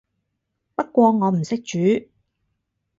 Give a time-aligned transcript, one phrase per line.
[0.73, 2.09] 不過我唔識煮